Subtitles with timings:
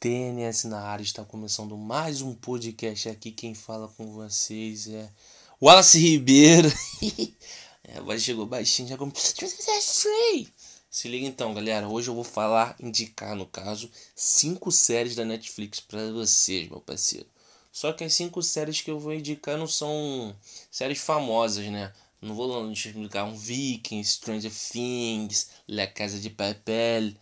[0.00, 3.32] TNS na área, está começando mais um podcast aqui.
[3.32, 5.10] Quem fala com vocês é
[5.60, 6.72] Wallace Ribeiro.
[7.82, 9.12] é, a voz chegou baixinho, já como.
[10.88, 11.88] Se liga então, galera.
[11.88, 17.26] Hoje eu vou falar, indicar no caso, cinco séries da Netflix para vocês, meu parceiro.
[17.72, 20.32] Só que as cinco séries que eu vou indicar não são
[20.70, 21.92] séries famosas, né?
[22.22, 27.14] Não vou indicar um Vikings, Stranger Things, La Casa de Papel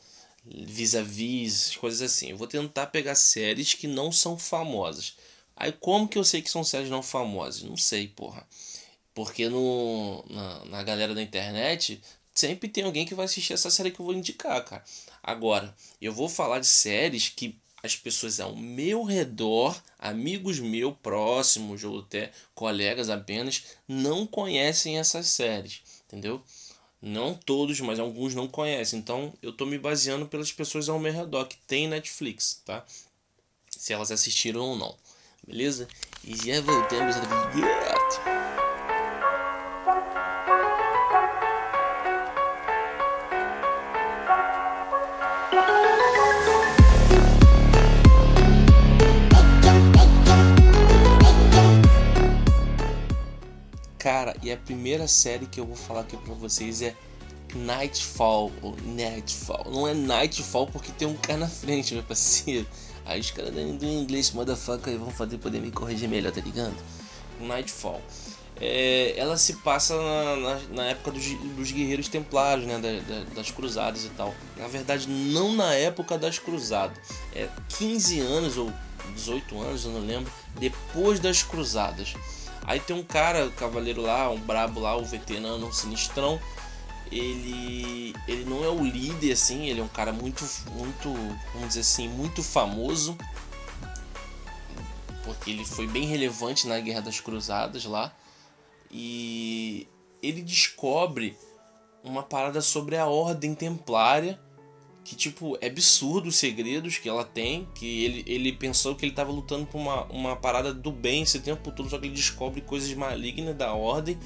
[0.46, 2.30] vis-a-vis, coisas assim.
[2.30, 5.16] Eu vou tentar pegar séries que não são famosas.
[5.56, 7.62] Aí como que eu sei que são séries não famosas?
[7.62, 8.46] Não sei, porra.
[9.14, 12.00] Porque no, na, na galera da internet
[12.34, 14.84] sempre tem alguém que vai assistir essa série que eu vou indicar, cara.
[15.22, 21.82] Agora, eu vou falar de séries que as pessoas ao meu redor, amigos meus próximos
[21.84, 26.42] ou até colegas apenas, não conhecem essas séries, entendeu?
[27.00, 28.98] Não todos, mas alguns não conhecem.
[28.98, 32.84] Então eu estou me baseando pelas pessoas ao meu redor que tem Netflix, tá?
[33.70, 34.96] Se elas assistiram ou não.
[35.46, 35.86] Beleza?
[36.24, 37.16] E já voltamos
[54.46, 56.94] e a primeira série que eu vou falar aqui pra vocês é
[57.52, 59.66] Nightfall, ou Nightfall.
[59.72, 62.64] Não é Nightfall porque tem um cara na frente, meu parceiro.
[63.04, 66.76] Aí os caras do inglês, motherfucker, vão fazer poder me corrigir melhor, tá ligado?
[67.40, 68.00] Nightfall.
[68.60, 71.24] É, ela se passa na, na, na época dos,
[71.56, 74.32] dos, guerreiros templários, né, da, da, das cruzadas e tal.
[74.56, 76.96] Na verdade, não na época das cruzadas.
[77.34, 78.72] É 15 anos ou
[79.12, 82.14] 18 anos, eu não lembro, depois das cruzadas.
[82.66, 86.40] Aí tem um cara, o cavaleiro lá, um brabo lá, o veterano, um sinistrão.
[87.12, 91.14] Ele, ele não é o líder assim, ele é um cara muito, muito,
[91.52, 93.16] vamos dizer assim, muito famoso.
[95.24, 98.12] Porque ele foi bem relevante na Guerra das Cruzadas lá.
[98.90, 99.86] E
[100.20, 101.36] ele descobre
[102.02, 104.40] uma parada sobre a Ordem Templária
[105.06, 109.12] que tipo é absurdo os segredos que ela tem, que ele, ele pensou que ele
[109.12, 112.60] estava lutando por uma, uma parada do bem esse tempo todo, só que ele descobre
[112.60, 114.18] coisas malignas da ordem.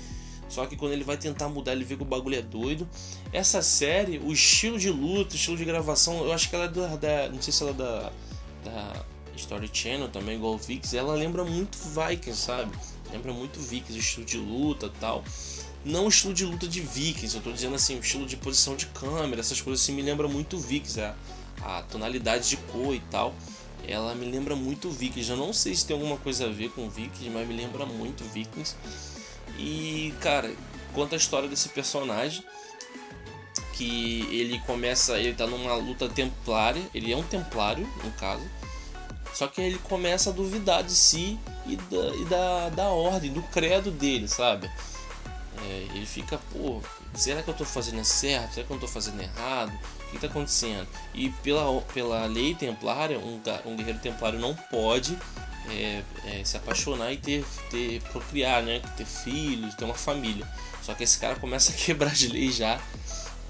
[0.48, 2.88] Só que quando ele vai tentar mudar, ele vê que o bagulho é doido.
[3.30, 6.68] Essa série, o estilo de luta, o estilo de gravação, eu acho que ela é
[6.68, 6.97] da.
[6.97, 8.12] da não sei se ela é da.
[8.64, 9.04] da
[9.36, 10.92] Story Channel também, igual o Vix.
[10.92, 12.76] Ela lembra muito Vikings, sabe?
[13.12, 15.22] Lembra muito Vikings, o estilo de luta tal.
[15.84, 18.76] Não o estilo de luta de Vikings, eu tô dizendo assim, o estilo de posição
[18.76, 21.14] de câmera, essas coisas assim me lembra muito Vikings, a,
[21.62, 23.34] a tonalidade de cor e tal.
[23.88, 25.30] Ela me lembra muito Vikings.
[25.30, 28.22] Eu não sei se tem alguma coisa a ver com Vikings, mas me lembra muito
[28.24, 28.76] Vikings.
[29.58, 30.54] E, cara,
[30.92, 32.44] conta a história desse personagem
[33.72, 38.44] que ele começa, ele tá numa luta templária, ele é um templário, no caso.
[39.32, 43.42] Só que ele começa a duvidar de si e da, e da, da ordem, do
[43.44, 44.70] credo dele, sabe?
[45.62, 46.81] É, ele fica, pô,
[47.15, 48.54] será que eu estou fazendo certo?
[48.54, 49.72] Será que eu estou fazendo errado?
[50.06, 50.88] O que está acontecendo?
[51.15, 55.19] E pela, pela lei templária, um, um guerreiro templário não pode
[55.69, 58.81] é, é, se apaixonar e ter, ter procriar, né?
[58.97, 60.47] Ter filhos, ter uma família.
[60.82, 62.81] Só que esse cara começa a quebrar de lei já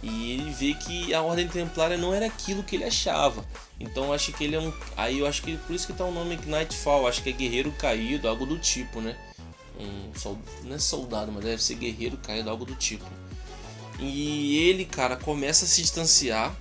[0.03, 3.45] e ele vê que a ordem templária não era aquilo que ele achava.
[3.79, 4.73] Então acho que ele é um.
[4.97, 7.71] Aí eu acho que por isso que tá o nome Nightfall, acho que é guerreiro
[7.73, 9.17] caído, algo do tipo, né?
[9.81, 10.11] Um
[10.65, 13.05] não é soldado, mas deve ser guerreiro caído, algo do tipo.
[13.99, 16.55] E ele, cara, começa a se distanciar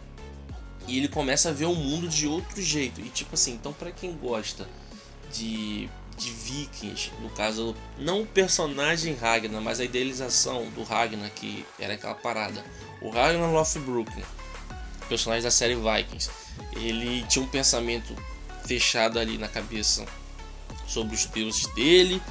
[0.88, 3.00] e ele começa a ver o mundo de outro jeito.
[3.00, 4.68] E tipo assim, então para quem gosta
[5.32, 11.66] de, de vikings, no caso, não o personagem Ragnar, mas a idealização do Ragnar, que
[11.80, 12.64] era aquela parada.
[13.02, 14.12] O Ragnar Lothbrok,
[15.08, 16.30] personagem da série Vikings,
[16.74, 18.16] ele tinha um pensamento
[18.66, 20.06] fechado ali na cabeça
[20.88, 22.22] sobre os deuses dele,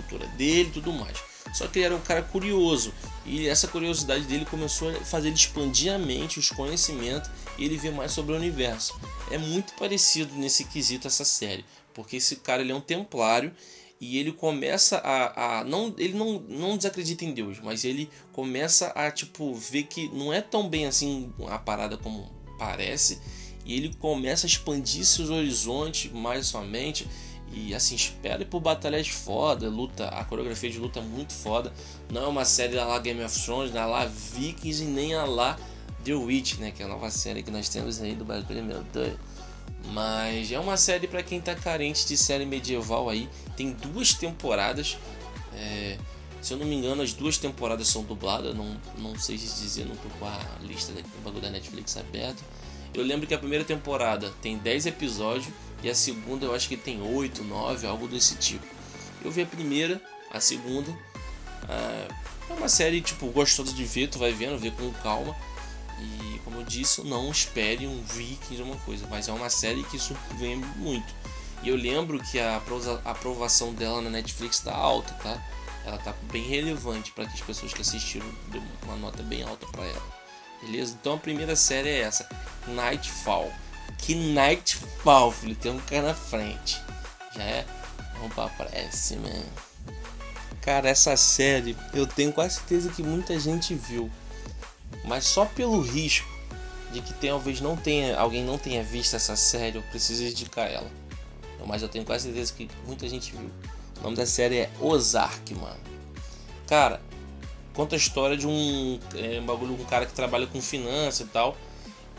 [0.00, 1.18] cultura dele e tudo mais.
[1.52, 2.92] Só que ele era um cara curioso
[3.24, 7.76] e essa curiosidade dele começou a fazer ele expandir a mente, os conhecimentos e ele
[7.76, 8.98] ver mais sobre o universo.
[9.30, 11.64] É muito parecido nesse quesito essa série,
[11.94, 13.52] porque esse cara ele é um templário
[14.00, 18.88] e ele começa a, a não ele não, não desacredita em Deus, mas ele começa
[18.88, 23.20] a tipo ver que não é tão bem assim a parada como parece
[23.64, 27.06] e ele começa a expandir seus horizontes mais sua mente
[27.52, 31.72] e assim, espere por batalhas foda, luta, a coreografia de luta é muito foda.
[32.10, 35.24] Não é uma série da lá Game of Thrones, da lá Vikings e nem a
[35.24, 35.58] lá
[36.04, 36.70] The Witch, né?
[36.70, 39.18] Que é a nova série que nós temos aí do bagulho, meu Deus.
[39.92, 43.28] Mas é uma série para quem tá carente de série medieval aí.
[43.56, 44.98] Tem duas temporadas.
[45.54, 45.96] É,
[46.42, 48.54] se eu não me engano, as duas temporadas são dubladas.
[48.54, 52.42] Não, não sei se dizer, não tô com a lista do bagulho da Netflix aberto.
[52.92, 55.52] Eu lembro que a primeira temporada tem 10 episódios
[55.82, 58.66] e a segunda eu acho que tem 8, 9, algo desse tipo.
[59.24, 60.90] Eu vi a primeira, a segunda.
[61.68, 62.08] Ah,
[62.50, 65.36] é uma série tipo gostosa de ver, tu vai vendo, ver com calma.
[66.00, 69.98] E como eu disse, não espere um Vikings uma coisa, mas é uma série que
[69.98, 71.12] surpreende muito.
[71.62, 72.62] E eu lembro que a
[73.04, 75.42] aprovação dela na Netflix tá alta, tá?
[75.84, 79.66] Ela tá bem relevante para que as pessoas que assistiram deu uma nota bem alta
[79.66, 80.18] para ela.
[80.62, 80.96] Beleza?
[81.00, 82.28] Então a primeira série é essa,
[82.66, 83.52] Nightfall.
[83.98, 86.80] Que Nightfall, filho, tem um cara na frente.
[87.34, 87.66] Já é?
[88.14, 89.28] Vamos pra próxima.
[90.62, 94.10] Cara, essa série eu tenho quase certeza que muita gente viu.
[95.04, 96.28] Mas só pelo risco
[96.92, 100.90] de que talvez não tenha, alguém não tenha visto essa série, eu preciso indicar ela.
[101.66, 103.50] Mas eu tenho quase certeza que muita gente viu.
[103.98, 105.76] O nome da série é Ozark, mano.
[106.66, 107.00] Cara,
[107.74, 111.30] conta a história de um, é, um bagulho, um cara que trabalha com finanças e
[111.30, 111.56] tal.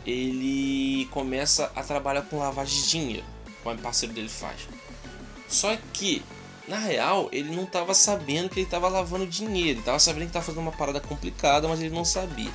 [0.06, 3.24] Ele começa a trabalhar com lavagem de dinheiro,
[3.62, 4.68] como o parceiro dele faz.
[5.48, 6.22] Só que,
[6.66, 9.70] na real, ele não estava sabendo que ele estava lavando dinheiro.
[9.70, 12.52] Ele estava sabendo que estava fazendo uma parada complicada, mas ele não sabia.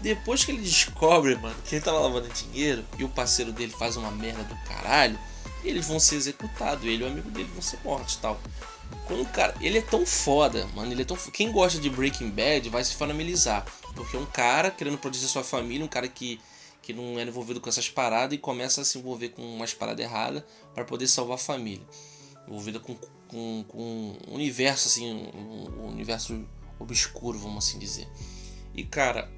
[0.00, 3.96] Depois que ele descobre, mano, que ele estava lavando dinheiro e o parceiro dele faz
[3.96, 5.18] uma merda do caralho,
[5.64, 8.38] eles vão ser executados, ele e o amigo dele vão ser mortos tal.
[9.06, 12.30] Quando o cara, ele é tão foda, mano, ele é tão Quem gosta de Breaking
[12.30, 13.64] Bad vai se familiarizar,
[13.94, 16.38] porque é um cara querendo proteger sua família, um cara que
[16.84, 20.04] que não era envolvido com essas paradas e começa a se envolver com umas paradas
[20.04, 20.44] erradas
[20.74, 21.84] para poder salvar a família.
[22.46, 22.94] Envolvida com,
[23.26, 26.46] com, com um universo assim, um, um universo
[26.78, 28.06] obscuro, vamos assim dizer.
[28.74, 29.30] E cara,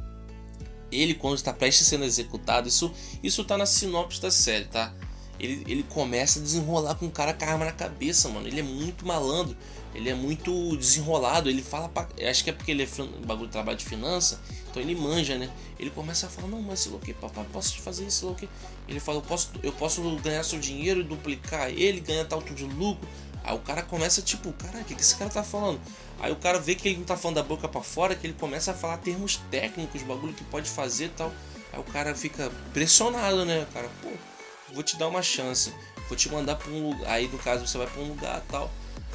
[0.90, 2.90] ele quando está prestes a ser executado, isso
[3.22, 4.94] isso tá na sinopse da série, tá?
[5.42, 8.46] Ele, ele começa a desenrolar com um cara com a arma na cabeça, mano.
[8.46, 9.56] Ele é muito malandro,
[9.92, 11.50] ele é muito desenrolado.
[11.50, 12.88] Ele fala, pra, acho que é porque ele é
[13.26, 14.40] bagulho de trabalho de finança,
[14.70, 15.50] então ele manja, né?
[15.78, 18.34] Ele começa a falar: Não, mas sei lá o que, papai, posso fazer isso, o
[18.36, 18.48] que?
[18.88, 23.08] Ele fala: eu posso, eu posso ganhar seu dinheiro duplicar ele, ganhar tal de lucro.
[23.44, 25.80] Aí o cara começa tipo, cara, o que, que esse cara tá falando?
[26.20, 28.34] Aí o cara vê que ele não tá falando da boca para fora, que ele
[28.34, 31.32] começa a falar termos técnicos, bagulho que pode fazer e tal.
[31.72, 33.66] Aí o cara fica pressionado, né?
[33.68, 34.10] O cara, pô,
[34.72, 35.72] vou te dar uma chance,
[36.08, 37.10] vou te mandar para um lugar.
[37.10, 38.70] Aí no caso você vai para um lugar tal.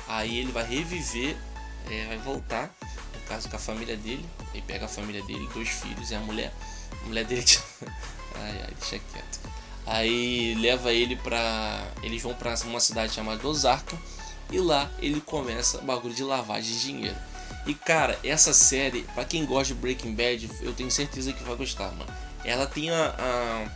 [0.07, 1.35] Aí ele vai reviver,
[1.89, 2.73] é, vai voltar,
[3.13, 4.25] no caso com a família dele.
[4.53, 6.53] Ele pega a família dele, dois filhos e a mulher.
[7.03, 7.45] A mulher dele.
[8.35, 9.39] ai, ai, deixa quieto.
[9.85, 11.87] Aí leva ele pra.
[12.03, 13.97] Eles vão pra uma cidade chamada Osaka.
[14.51, 17.17] E lá ele começa bagulho de lavagem de dinheiro.
[17.65, 21.55] E cara, essa série, para quem gosta de Breaking Bad, eu tenho certeza que vai
[21.55, 22.11] gostar, mano.
[22.45, 23.67] Ela tem a, a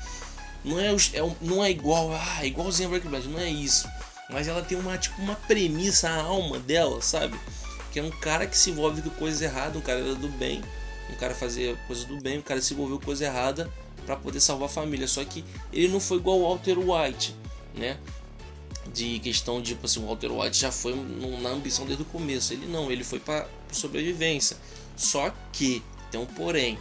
[0.63, 3.87] não é, é, não é igual, ah, igualzinho a Breaking Bad, não é isso.
[4.29, 7.37] Mas ela tem uma, tipo, uma premissa, a alma dela, sabe?
[7.91, 10.61] Que é um cara que se envolve com coisa errada, um cara do bem,
[11.09, 13.69] um cara fazia coisa do bem, um cara se envolveu com coisa errada
[14.05, 15.07] para poder salvar a família.
[15.07, 15.43] Só que
[15.73, 17.35] ele não foi igual o Walter White,
[17.75, 17.97] né?
[18.93, 20.95] De questão de, tipo assim, o Walter White já foi
[21.41, 22.53] na ambição desde o começo.
[22.53, 24.57] Ele não, ele foi para sobrevivência.
[24.95, 26.79] Só que, tem um porém,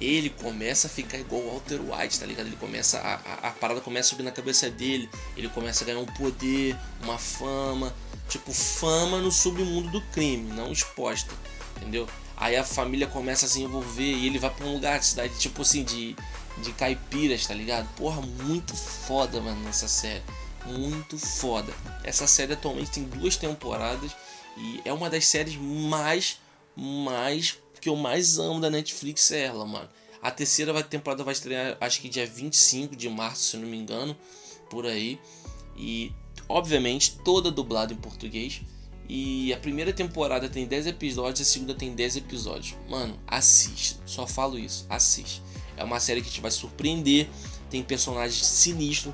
[0.00, 2.46] ele começa a ficar igual o Walter White, tá ligado?
[2.46, 5.86] Ele começa a, a, a, parada começa a subir na cabeça dele, ele começa a
[5.86, 7.94] ganhar um poder, uma fama,
[8.28, 11.32] tipo fama no submundo do crime, não exposta,
[11.76, 12.08] entendeu?
[12.36, 15.38] Aí a família começa a se envolver e ele vai para um lugar de cidade
[15.38, 16.16] tipo assim de
[16.58, 17.88] de caipiras, tá ligado?
[17.96, 20.22] Porra, muito foda, mano, nessa série.
[20.66, 21.72] Muito foda.
[22.04, 24.12] Essa série atualmente tem duas temporadas
[24.56, 26.38] e é uma das séries mais
[26.76, 29.90] mais que eu mais amo da Netflix é ela, mano.
[30.22, 34.16] A terceira temporada vai estrear, acho que dia 25 de março, se não me engano,
[34.70, 35.20] por aí.
[35.76, 36.10] E,
[36.48, 38.62] obviamente, toda dublada em português.
[39.06, 42.74] E a primeira temporada tem 10 episódios, a segunda tem 10 episódios.
[42.88, 43.98] Mano, assiste.
[44.06, 45.42] Só falo isso, assiste.
[45.76, 47.28] É uma série que te vai surpreender.
[47.68, 49.12] Tem personagens sinistros.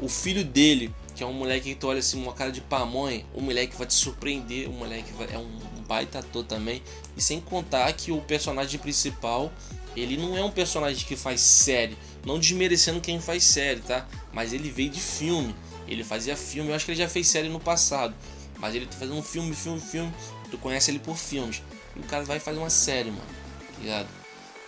[0.00, 3.26] O filho dele, que é um moleque que tu olha assim, uma cara de pamonha,
[3.34, 4.70] o moleque vai te surpreender.
[4.70, 5.50] O moleque vai, é um
[5.86, 6.82] baita ator também.
[7.14, 9.52] E sem contar que o personagem principal,
[9.94, 11.94] ele não é um personagem que faz série.
[12.24, 14.08] Não desmerecendo quem faz série, tá?
[14.32, 15.54] Mas ele veio de filme.
[15.86, 18.14] Ele fazia filme, eu acho que ele já fez série no passado.
[18.58, 20.10] Mas ele tá fazendo um filme, filme, filme.
[20.50, 21.62] Tu conhece ele por filmes.
[21.96, 23.26] E o cara vai fazer uma série, mano.
[23.74, 24.19] Tá ligado?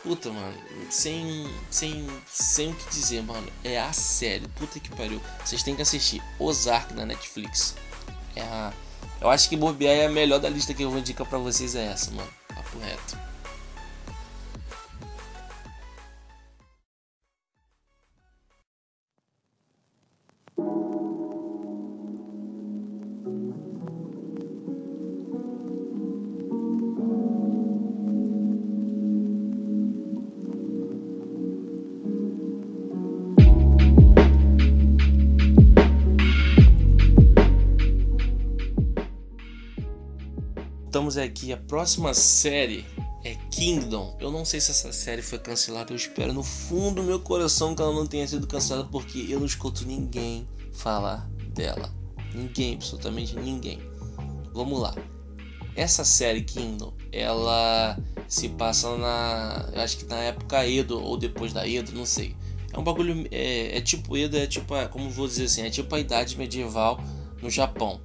[0.03, 0.55] Puta, mano.
[0.91, 3.47] Sem, sem, sem o que dizer, mano.
[3.63, 4.49] É a série.
[4.49, 5.21] Puta que pariu.
[5.45, 7.77] Vocês têm que assistir Ozark na Netflix.
[8.35, 8.73] É a
[9.23, 11.77] eu acho que bobear é a melhor da lista que eu vou indicar pra vocês
[11.77, 12.29] é essa, mano.
[12.49, 13.17] Papo reto.
[41.17, 41.53] Aqui.
[41.53, 42.85] A próxima série
[43.25, 44.17] é Kingdom.
[44.21, 45.93] Eu não sei se essa série foi cancelada.
[45.93, 49.39] Eu espero no fundo do meu coração que ela não tenha sido cancelada, porque eu
[49.39, 51.93] não escuto ninguém falar dela.
[52.35, 53.79] Ninguém, absolutamente ninguém.
[54.53, 54.95] Vamos lá.
[55.75, 59.69] Essa série Kingdom, ela se passa na.
[59.77, 62.37] Acho que na época Edo ou depois da Edo, não sei.
[62.73, 63.27] É um bagulho.
[63.31, 64.75] É, é tipo Edo, é tipo.
[64.91, 65.63] Como vou dizer assim?
[65.63, 67.01] É tipo a idade medieval
[67.41, 68.01] no Japão.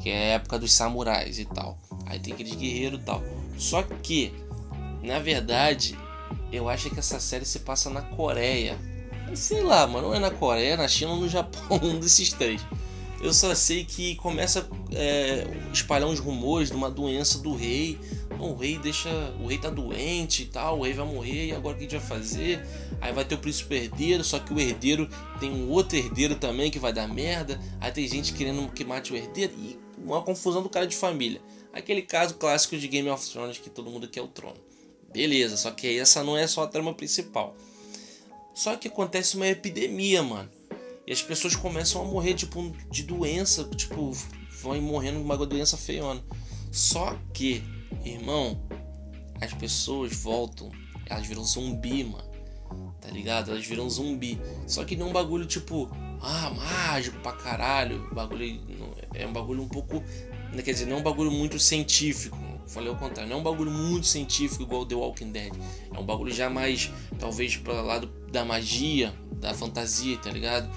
[0.00, 1.78] Que é a época dos samurais e tal.
[2.06, 3.22] Aí tem aqueles guerreiros e tal.
[3.58, 4.32] Só que,
[5.02, 5.98] na verdade,
[6.52, 8.78] eu acho que essa série se passa na Coreia.
[9.34, 12.64] Sei lá, mano, não é na Coreia, na China ou no Japão, um desses três.
[13.20, 17.98] Eu só sei que começa a é, espalhar uns rumores de uma doença do rei.
[18.38, 19.08] o rei deixa.
[19.42, 21.88] O rei tá doente e tal, o rei vai morrer, e agora o que a
[21.88, 22.64] gente vai fazer?
[23.00, 25.08] Aí vai ter o príncipe herdeiro, só que o herdeiro
[25.40, 27.58] tem um outro herdeiro também que vai dar merda.
[27.80, 29.52] Aí tem gente querendo que mate o herdeiro.
[29.58, 31.40] E uma confusão do cara de família.
[31.76, 34.56] Aquele caso clássico de Game of Thrones que todo mundo quer o trono.
[35.12, 37.54] Beleza, só que essa não é só a trama principal.
[38.54, 40.50] Só que acontece uma epidemia, mano.
[41.06, 44.10] E as pessoas começam a morrer, tipo, de doença, tipo,
[44.62, 46.24] vão morrendo de uma doença feiona.
[46.72, 47.62] Só que,
[48.02, 48.58] irmão,
[49.38, 50.72] as pessoas voltam,
[51.04, 52.30] elas viram zumbi, mano.
[53.02, 53.50] Tá ligado?
[53.50, 54.40] Elas viram zumbi.
[54.66, 55.90] Só que não é um bagulho tipo,
[56.22, 58.08] ah, mágico pra caralho.
[58.14, 58.62] Bagulho.
[59.12, 60.02] É um bagulho um pouco.
[60.52, 62.38] Né, quer dizer, não é um bagulho muito científico.
[62.66, 65.52] Falei ao contrário, não é um bagulho muito científico igual The Walking Dead.
[65.92, 70.68] É um bagulho já mais, talvez, para lado da magia, da fantasia, tá ligado?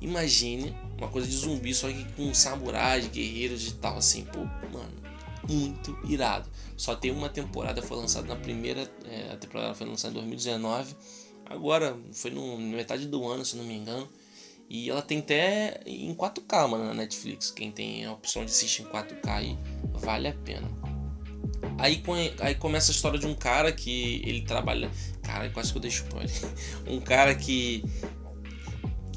[0.00, 4.40] Imagine uma coisa de zumbi, só que com samurais, guerreiros e tal, assim, pô,
[4.72, 4.92] mano,
[5.48, 6.48] muito irado.
[6.76, 10.94] Só tem uma temporada, foi lançada na primeira, é, a temporada foi lançada em 2019,
[11.46, 14.08] agora foi no, na metade do ano, se não me engano.
[14.68, 17.50] E ela tem até em 4K, mano, na Netflix.
[17.50, 19.58] Quem tem a opção de assistir em 4K aí,
[19.94, 20.68] vale a pena.
[21.78, 22.02] Aí,
[22.40, 24.90] aí começa a história de um cara que ele trabalha.
[25.22, 26.30] Cara, quase que eu deixo spoiler.
[26.86, 27.82] Um cara que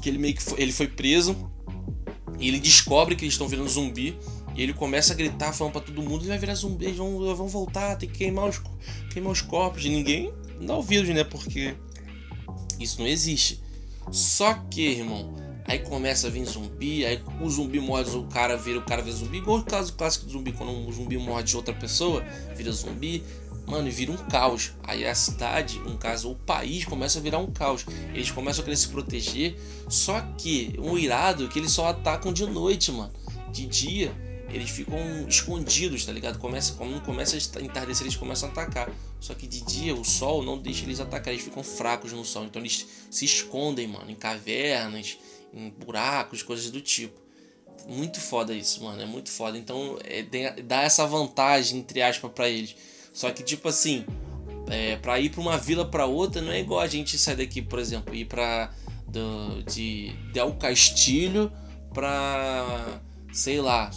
[0.00, 1.50] que ele meio que foi, ele foi preso
[2.38, 4.18] e ele descobre que eles estão virando zumbi
[4.56, 7.34] e ele começa a gritar falando para todo mundo, ele vai virar zumbi, eles vão,
[7.36, 8.60] vão voltar, tem que queimar os,
[9.12, 10.32] queimar os corpos de ninguém.
[10.60, 11.22] Dá ouvido, né?
[11.22, 11.76] Porque
[12.78, 13.61] isso não existe.
[14.10, 18.78] Só que, irmão, aí começa a vir zumbi, aí o zumbi morde o cara, vira
[18.78, 21.74] o cara vira zumbi, igual o caso clássico do zumbi, quando um zumbi morde outra
[21.74, 22.24] pessoa,
[22.56, 23.22] vira zumbi.
[23.64, 24.72] Mano, vira um caos.
[24.82, 27.86] Aí a cidade, um caso, o país começa a virar um caos.
[28.12, 29.56] Eles começam a querer se proteger.
[29.88, 33.12] Só que um irado é que eles só atacam de noite, mano.
[33.52, 34.12] De dia,
[34.52, 36.38] eles ficam escondidos, tá ligado?
[36.38, 38.90] Começa, quando começa a entardecer, eles começam a atacar.
[39.18, 42.44] Só que de dia o sol não deixa eles atacar, eles ficam fracos no sol.
[42.44, 45.18] Então eles se escondem, mano, em cavernas,
[45.52, 47.20] em buracos, coisas do tipo.
[47.88, 49.00] Muito foda isso, mano.
[49.00, 49.56] É muito foda.
[49.56, 50.22] Então é,
[50.62, 52.76] dá essa vantagem, entre aspas, para eles
[53.12, 54.06] só que, tipo assim,
[54.68, 57.60] é, para ir para uma vila para outra não é igual a gente sair daqui,
[57.60, 58.72] por exemplo, ir para
[59.70, 61.52] de Del Castilho
[61.92, 63.90] para sei lá,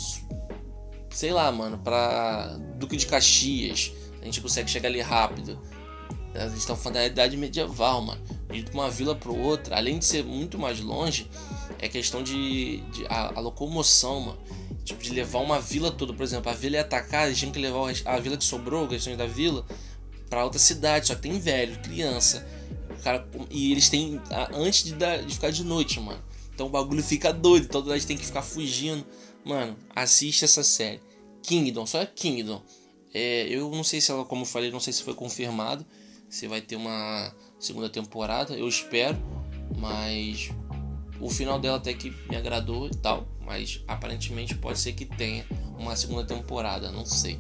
[1.16, 3.94] sei lá, mano, para Duque de Caxias.
[4.22, 5.58] A gente consegue chegar ali rápido.
[6.34, 8.22] A gente tá falando da idade medieval, mano.
[8.52, 11.32] De uma vila para outra, além de ser muito mais longe,
[11.80, 14.40] é questão de, de a, a locomoção, mano.
[14.84, 17.60] Tipo, de levar uma vila toda, por exemplo, a vila ia atacar, eles tinham que
[17.60, 19.66] levar a vila que sobrou, questões da vila,
[20.30, 22.46] para outra cidade, só que tem velho, criança.
[23.04, 24.22] Cara, e eles têm.
[24.54, 26.22] Antes de, dar, de ficar de noite, mano.
[26.54, 29.06] Então o bagulho fica doido, toda hora tem que ficar fugindo.
[29.46, 31.00] Mano, assiste essa série.
[31.44, 32.62] Kingdom, só é Kingdom.
[33.14, 35.86] É, eu não sei se ela, como eu falei, não sei se foi confirmado.
[36.28, 39.18] Se vai ter uma segunda temporada, eu espero.
[39.78, 40.50] Mas
[41.22, 45.46] o final dela até que me agradou e tal mas aparentemente pode ser que tenha
[45.78, 47.40] uma segunda temporada, não sei.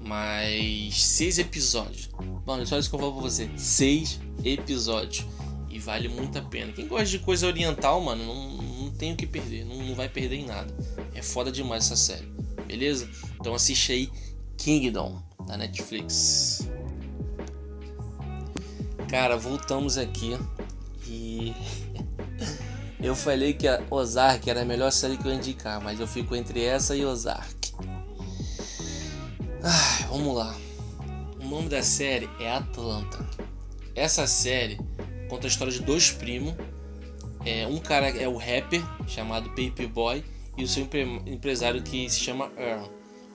[0.00, 2.08] Mas seis episódios.
[2.46, 3.50] Mano, só isso que eu falo pra você.
[3.56, 5.26] Seis episódios.
[5.68, 6.72] E vale muito a pena.
[6.72, 8.63] Quem gosta de coisa oriental, mano, não
[8.98, 9.64] tem o que perder.
[9.64, 10.74] Não, não vai perder em nada.
[11.14, 12.26] É foda demais essa série.
[12.66, 13.08] Beleza?
[13.40, 14.10] Então assiste aí
[14.56, 16.68] Kingdom da Netflix.
[19.08, 20.38] Cara, voltamos aqui
[21.06, 21.54] e
[23.04, 26.06] Eu falei que a Ozark era a melhor série que eu ia indicar, mas eu
[26.06, 27.74] fico entre essa e Ozark.
[29.62, 30.56] Ah, vamos lá.
[31.38, 33.18] O nome da série é Atlanta.
[33.94, 34.80] Essa série
[35.28, 36.54] conta a história de dois primos.
[37.44, 40.24] É, um cara é o rapper chamado Paper Boy
[40.56, 40.88] e o seu
[41.26, 42.88] empresário que se chama Earl.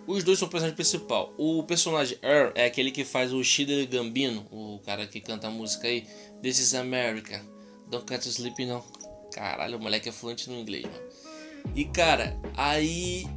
[0.07, 1.33] Os dois são o personagem principal.
[1.37, 5.51] O personagem Earl é aquele que faz o Shida Gambino, o cara que canta a
[5.51, 6.07] música aí.
[6.41, 7.45] This is America.
[7.87, 8.83] Don't catch sleep não.
[9.31, 10.99] Caralho, o moleque é fluente no inglês, mano.
[11.75, 13.27] E cara, aí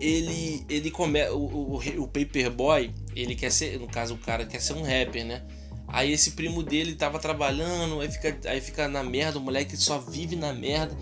[0.00, 4.60] ele ele come o, o, o Paperboy, ele quer ser, no caso o cara quer
[4.60, 5.44] ser um rapper, né?
[5.92, 9.98] Aí esse primo dele tava trabalhando, aí fica, aí fica na merda, o moleque só
[9.98, 10.96] vive na merda.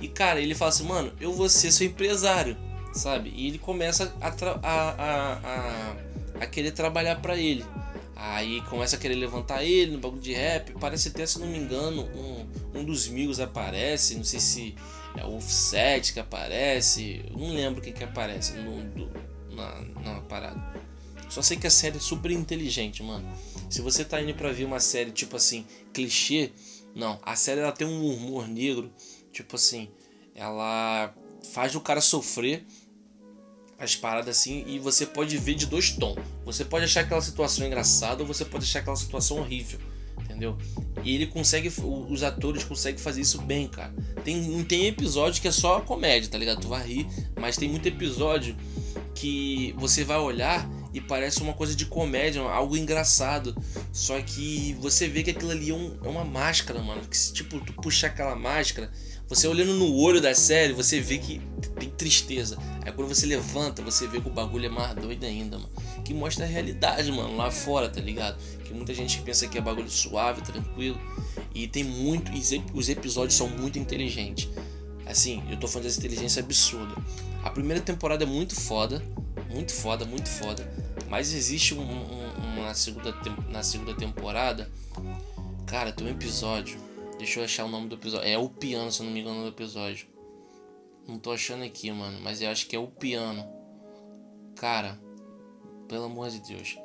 [0.00, 2.56] E cara, ele fala assim, mano, eu vou ser seu empresário,
[2.94, 3.30] sabe?
[3.36, 5.96] E ele começa a, a, a, a,
[6.40, 7.64] a querer trabalhar para ele.
[8.16, 10.72] Aí começa a querer levantar ele no bagulho de rap.
[10.80, 14.14] Parece até, se não me engano, um, um dos Migos aparece.
[14.14, 14.74] Não sei se
[15.16, 17.24] é o Offset que aparece.
[17.30, 19.10] Não lembro quem que aparece no, do,
[19.54, 20.62] na, na parada.
[21.30, 23.26] Só sei que a série é super inteligente, mano.
[23.70, 26.50] Se você tá indo pra ver uma série tipo assim, clichê,
[26.94, 27.20] não.
[27.22, 28.92] A série ela tem um humor negro,
[29.32, 29.88] tipo assim,
[30.34, 31.14] ela
[31.52, 32.66] faz o cara sofrer
[33.78, 36.18] as paradas assim e você pode ver de dois tons.
[36.44, 39.78] Você pode achar aquela situação engraçada ou você pode achar aquela situação horrível,
[40.20, 40.58] entendeu?
[41.04, 41.72] E ele consegue,
[42.08, 43.94] os atores conseguem fazer isso bem, cara.
[44.24, 46.60] Tem, tem episódio que é só comédia, tá ligado?
[46.60, 47.06] Tu vai rir,
[47.40, 48.56] mas tem muito episódio
[49.14, 53.56] que você vai olhar e parece uma coisa de comédia, algo engraçado.
[53.92, 57.02] Só que você vê que aquilo ali é, um, é uma máscara, mano.
[57.02, 58.90] Que se tipo, tu puxar aquela máscara,
[59.28, 61.40] você olhando no olho da série, você vê que
[61.78, 62.58] tem tristeza.
[62.82, 65.70] Aí quando você levanta, você vê que o bagulho é mais doido ainda, mano.
[66.04, 68.36] Que mostra a realidade, mano, lá fora, tá ligado?
[68.64, 71.00] Que muita gente pensa que é bagulho suave, tranquilo.
[71.54, 72.32] E tem muito.
[72.74, 74.48] Os episódios são muito inteligentes.
[75.06, 76.94] Assim, eu tô falando dessa inteligência absurda.
[77.42, 79.02] A primeira temporada é muito foda
[79.50, 80.68] muito foda, muito foda.
[81.10, 83.12] Mas existe um, um, uma segunda
[83.50, 84.70] na segunda temporada,
[85.66, 86.78] cara, tem um episódio.
[87.18, 88.28] Deixa eu achar o nome do episódio.
[88.28, 90.06] É o piano, se eu não me engano, do episódio.
[91.08, 93.44] Não tô achando aqui, mano, mas eu acho que é o piano.
[94.54, 95.00] Cara,
[95.88, 96.78] pelo amor de Deus.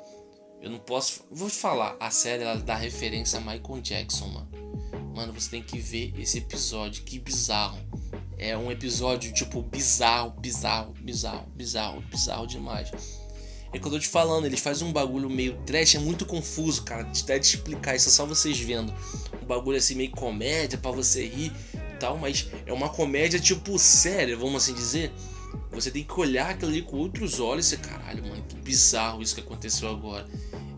[0.60, 1.24] Eu não posso.
[1.30, 4.48] Vou te falar, a série ela dá referência a Michael Jackson, mano.
[5.14, 7.78] Mano, você tem que ver esse episódio, que bizarro.
[8.36, 12.90] É um episódio, tipo, bizarro, bizarro, bizarro, bizarro, bizarro demais.
[13.72, 16.82] É que eu tô te falando, eles fazem um bagulho meio trash, é muito confuso,
[16.82, 17.02] cara.
[17.02, 18.92] Até de explicar isso, é só vocês vendo.
[19.42, 23.78] Um bagulho assim, meio comédia para você rir e tal, mas é uma comédia, tipo,
[23.78, 25.12] séria, vamos assim dizer.
[25.70, 29.34] Você tem que olhar aquilo ali com outros olhos e caralho, mano, que bizarro isso
[29.34, 30.26] que aconteceu agora.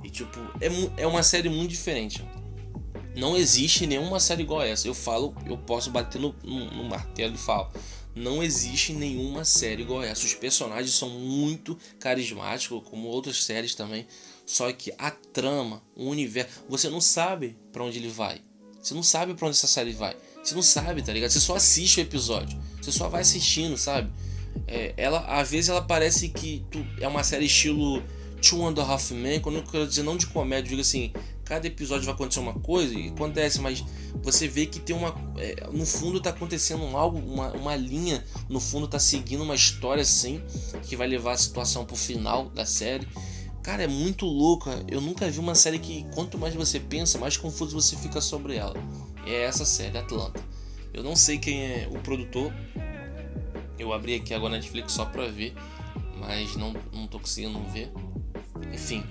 [0.03, 2.25] E tipo, é, é uma série muito diferente.
[3.15, 4.87] Não existe nenhuma série igual essa.
[4.87, 7.69] Eu falo, eu posso bater no, no, no martelo e falo.
[8.19, 10.27] Não existe nenhuma série igual essa.
[10.27, 14.07] Os personagens são muito carismáticos, como outras séries também.
[14.45, 18.41] Só que a trama, o universo, você não sabe para onde ele vai.
[18.83, 20.17] Você não sabe para onde essa série vai.
[20.43, 21.31] Você não sabe, tá ligado?
[21.31, 22.59] Você só assiste o episódio.
[22.81, 24.11] Você só vai assistindo, sabe?
[24.67, 28.03] É, ela, às vezes ela parece que tu, é uma série estilo
[28.41, 31.13] Two and a Half Men, quando eu quero dizer não de comédia, eu digo assim,
[31.49, 33.83] cada episódio vai acontecer uma coisa e acontece, mas
[34.23, 35.15] você vê que tem uma.
[35.39, 40.03] É, no fundo tá acontecendo algo, uma, uma linha, no fundo tá seguindo uma história
[40.03, 40.43] assim,
[40.83, 43.09] que vai levar a situação pro final da série.
[43.63, 44.85] Cara, é muito louca.
[44.87, 48.57] Eu nunca vi uma série que quanto mais você pensa, mais confuso você fica sobre
[48.57, 48.75] ela.
[49.27, 50.41] É essa série, Atlanta.
[50.93, 52.53] Eu não sei quem é o produtor.
[53.79, 55.55] Eu abri aqui agora na Netflix só pra ver,
[56.19, 57.91] mas não, não tô conseguindo ver.
[58.73, 59.05] Enfim,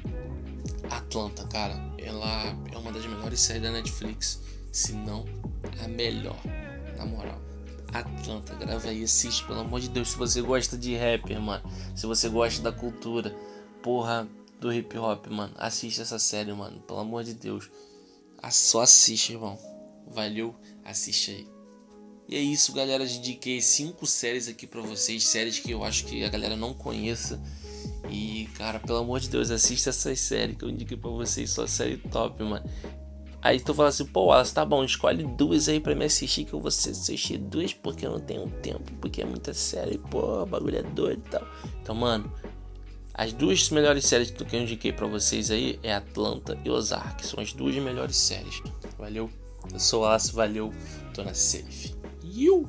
[0.89, 5.25] Atlanta, cara, ela é uma das melhores séries da Netflix, se não
[5.83, 6.39] a melhor,
[6.97, 7.41] na moral.
[7.93, 11.63] Atlanta, grava aí, assiste, pelo amor de Deus, se você gosta de rapper, mano,
[11.95, 13.35] se você gosta da cultura,
[13.81, 14.27] porra,
[14.59, 17.69] do hip hop, mano, assiste essa série, mano, pelo amor de Deus.
[18.51, 19.57] Só assiste, irmão.
[20.07, 21.47] Valeu, assiste aí.
[22.29, 23.05] E é isso, galera.
[23.05, 27.41] Dediquei cinco séries aqui para vocês, séries que eu acho que a galera não conheça
[28.57, 31.97] cara, pelo amor de Deus, assista essas séries que eu indiquei pra vocês, só série
[31.97, 32.67] top, mano.
[33.39, 36.53] Aí tu fala assim, pô, Wallace, tá bom, escolhe duas aí pra me assistir, que
[36.53, 40.45] eu vou assistir duas porque eu não tenho tempo, porque é muita série, pô, o
[40.45, 41.47] bagulho é doido e tal.
[41.81, 42.31] Então, mano,
[43.13, 47.39] as duas melhores séries que eu indiquei pra vocês aí é Atlanta e Ozark, são
[47.39, 48.61] as duas melhores séries.
[48.97, 49.29] Valeu,
[49.71, 50.73] eu sou o Wallace, valeu,
[51.13, 51.95] tô na safe.
[52.23, 52.67] You!